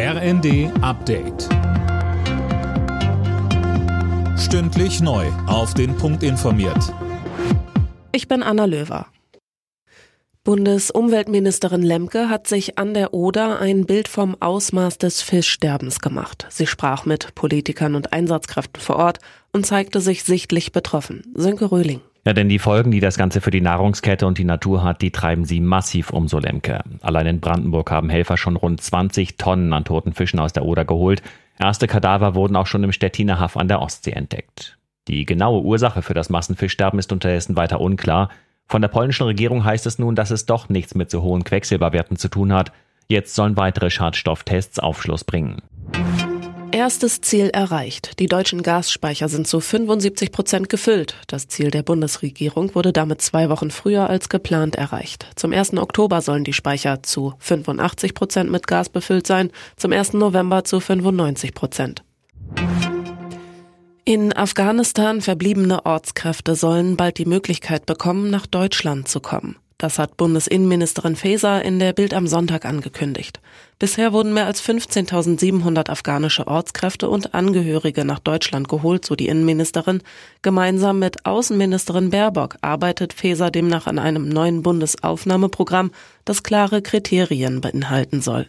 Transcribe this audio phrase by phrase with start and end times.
[0.00, 1.48] RND Update.
[4.38, 5.26] Stündlich neu.
[5.48, 6.94] Auf den Punkt informiert.
[8.12, 9.06] Ich bin Anna Löwer.
[10.44, 16.46] Bundesumweltministerin Lemke hat sich an der Oder ein Bild vom Ausmaß des Fischsterbens gemacht.
[16.48, 19.18] Sie sprach mit Politikern und Einsatzkräften vor Ort
[19.52, 21.24] und zeigte sich sichtlich betroffen.
[21.34, 22.02] Sönke Röhling.
[22.28, 25.12] Ja, denn die Folgen, die das Ganze für die Nahrungskette und die Natur hat, die
[25.12, 26.82] treiben sie massiv um, so Lemke.
[27.00, 30.84] Allein in Brandenburg haben Helfer schon rund 20 Tonnen an toten Fischen aus der Oder
[30.84, 31.22] geholt.
[31.58, 34.76] Erste Kadaver wurden auch schon im Stettiner Haff an der Ostsee entdeckt.
[35.08, 38.28] Die genaue Ursache für das Massenfischsterben ist unterdessen weiter unklar.
[38.66, 42.18] Von der polnischen Regierung heißt es nun, dass es doch nichts mit so hohen Quecksilberwerten
[42.18, 42.72] zu tun hat.
[43.08, 45.62] Jetzt sollen weitere Schadstofftests Aufschluss bringen.
[46.70, 48.18] Erstes Ziel erreicht.
[48.18, 51.16] Die deutschen Gasspeicher sind zu 75 Prozent gefüllt.
[51.26, 55.26] Das Ziel der Bundesregierung wurde damit zwei Wochen früher als geplant erreicht.
[55.34, 55.76] Zum 1.
[55.78, 60.12] Oktober sollen die Speicher zu 85 Prozent mit Gas befüllt sein, zum 1.
[60.12, 62.04] November zu 95 Prozent.
[64.04, 69.56] In Afghanistan verbliebene Ortskräfte sollen bald die Möglichkeit bekommen, nach Deutschland zu kommen.
[69.78, 73.38] Das hat Bundesinnenministerin Faeser in der Bild am Sonntag angekündigt.
[73.78, 80.02] Bisher wurden mehr als 15.700 afghanische Ortskräfte und Angehörige nach Deutschland geholt, so die Innenministerin.
[80.42, 85.92] Gemeinsam mit Außenministerin Baerbock arbeitet Faeser demnach an einem neuen Bundesaufnahmeprogramm,
[86.24, 88.48] das klare Kriterien beinhalten soll.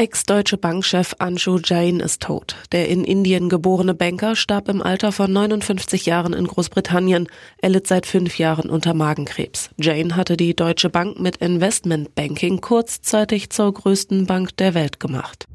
[0.00, 2.54] Ex-deutsche Bankchef Anshu Jain ist tot.
[2.70, 7.26] Der in Indien geborene Banker starb im Alter von 59 Jahren in Großbritannien.
[7.60, 9.70] Er litt seit fünf Jahren unter Magenkrebs.
[9.76, 15.46] Jain hatte die Deutsche Bank mit Investmentbanking kurzzeitig zur größten Bank der Welt gemacht.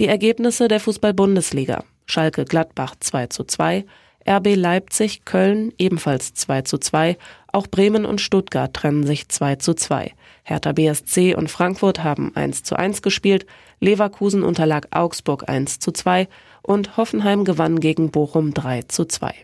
[0.00, 1.84] Die Ergebnisse der Fußball-Bundesliga.
[2.04, 3.86] Schalke Gladbach 2 zu 2,
[4.28, 7.16] RB Leipzig Köln ebenfalls 2 zu 2,
[7.50, 10.12] auch Bremen und Stuttgart trennen sich 2 zu 2.
[10.42, 13.46] Hertha BSC und Frankfurt haben 1 zu 1 gespielt,
[13.80, 16.28] Leverkusen unterlag Augsburg 1 zu 2
[16.62, 19.34] und Hoffenheim gewann gegen Bochum 3 zu 2.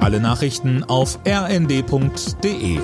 [0.00, 2.78] Alle Nachrichten auf rnd.de